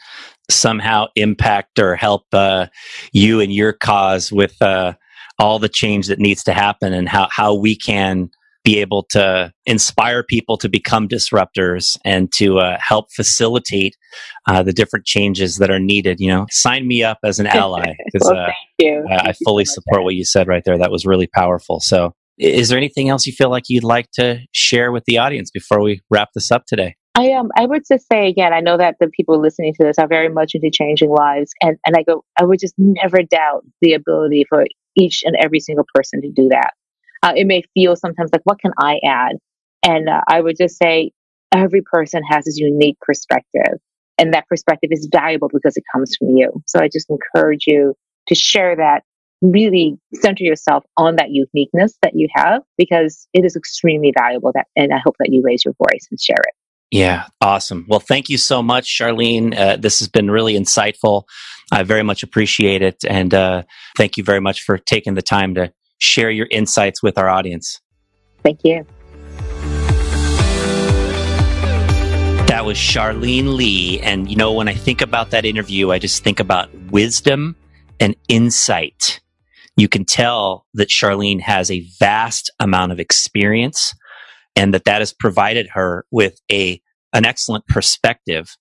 [0.50, 2.66] somehow impact or help uh,
[3.12, 4.94] you and your cause with uh,
[5.38, 8.30] all the change that needs to happen and how, how we can
[8.64, 13.94] be able to inspire people to become disruptors and to uh, help facilitate
[14.48, 16.18] uh, the different changes that are needed.
[16.18, 20.02] You know, sign me up as an ally because well, uh, I, I fully support
[20.02, 20.78] what you said right there.
[20.78, 21.80] That was really powerful.
[21.80, 25.50] So, is there anything else you feel like you'd like to share with the audience
[25.50, 26.96] before we wrap this up today?
[27.16, 29.98] I um I would just say again, I know that the people listening to this
[29.98, 33.64] are very much into changing lives, and and I go, I would just never doubt
[33.82, 34.64] the ability for
[34.96, 36.72] each and every single person to do that
[37.24, 39.36] uh, it may feel sometimes like, what can I add?
[39.82, 41.10] And uh, I would just say
[41.52, 43.78] every person has his unique perspective.
[44.18, 46.62] And that perspective is valuable because it comes from you.
[46.66, 47.94] So I just encourage you
[48.28, 49.02] to share that,
[49.40, 54.66] really center yourself on that uniqueness that you have because it is extremely valuable that,
[54.76, 56.54] and I hope that you raise your voice and share it.
[56.90, 57.86] Yeah, awesome.
[57.88, 59.58] Well, thank you so much, Charlene.
[59.58, 61.24] Uh, this has been really insightful.
[61.72, 63.04] I very much appreciate it.
[63.08, 63.64] And uh,
[63.96, 65.72] thank you very much for taking the time to
[66.04, 67.80] share your insights with our audience.
[68.42, 68.86] Thank you.
[72.46, 74.00] That was Charlene Li.
[74.00, 77.56] And, you know, when I think about that interview, I just think about wisdom
[77.98, 79.20] and insight.
[79.76, 83.94] You can tell that Charlene has a vast amount of experience
[84.54, 86.80] and that that has provided her with a,
[87.12, 88.56] an excellent perspective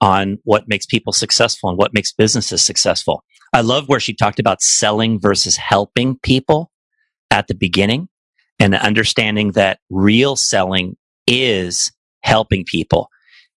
[0.00, 3.24] on what makes people successful and what makes businesses successful.
[3.52, 6.70] I love where she talked about selling versus helping people
[7.30, 8.08] at the beginning
[8.58, 13.08] and understanding that real selling is helping people.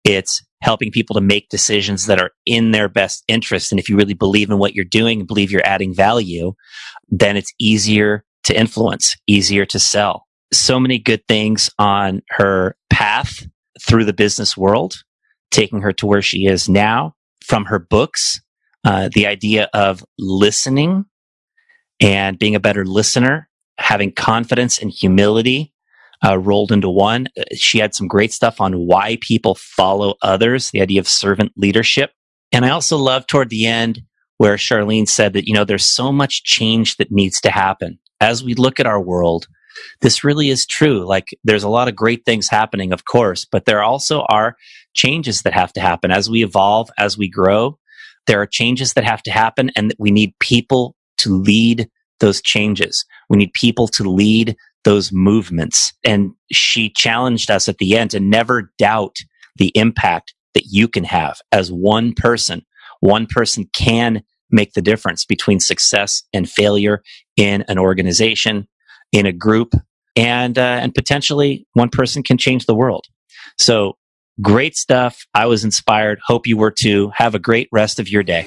[0.05, 3.73] It's helping people to make decisions that are in their best interest.
[3.73, 6.53] And if you really believe in what you're doing and believe you're adding value,
[7.09, 10.27] then it's easier to influence, easier to sell.
[10.53, 13.47] So many good things on her path
[13.81, 14.95] through the business world,
[15.51, 17.15] taking her to where she is now
[17.45, 18.41] from her books
[18.85, 21.05] uh, the idea of listening
[22.01, 23.49] and being a better listener,
[23.79, 25.73] having confidence and humility
[26.25, 27.29] uh, rolled into one.
[27.37, 31.53] Uh, she had some great stuff on why people follow others, the idea of servant
[31.57, 32.13] leadership.
[32.53, 34.03] And I also love toward the end
[34.39, 37.99] where Charlene said that, you know, there's so much change that needs to happen.
[38.21, 39.47] As we look at our world,
[40.01, 41.05] this really is true.
[41.07, 44.57] Like there's a lot of great things happening, of course, but there also are
[44.95, 47.79] changes that have to happen as we evolve, as we grow.
[48.27, 51.89] There are changes that have to happen and that we need people to lead
[52.23, 53.05] those changes.
[53.29, 55.93] We need people to lead those movements.
[56.03, 59.19] And she challenged us at the end to never doubt
[59.57, 62.65] the impact that you can have as one person.
[63.01, 67.03] One person can make the difference between success and failure
[67.37, 68.67] in an organization,
[69.13, 69.75] in a group,
[70.17, 73.07] and uh, and potentially one person can change the world.
[73.59, 73.97] So
[74.41, 75.27] Great stuff.
[75.35, 76.19] I was inspired.
[76.25, 77.13] Hope you were too.
[77.15, 78.45] Have a great rest of your day.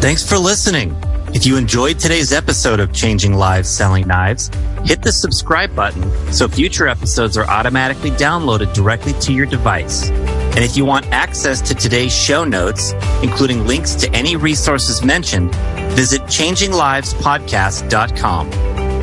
[0.00, 0.96] Thanks for listening.
[1.32, 4.50] If you enjoyed today's episode of Changing Lives Selling Knives,
[4.84, 10.10] hit the subscribe button so future episodes are automatically downloaded directly to your device.
[10.10, 15.54] And if you want access to today's show notes, including links to any resources mentioned,
[15.94, 18.50] visit changinglivespodcast.com.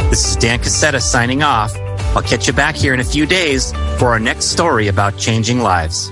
[0.09, 1.73] This is Dan Cassetta signing off.
[2.15, 5.59] I'll catch you back here in a few days for our next story about changing
[5.59, 6.11] lives.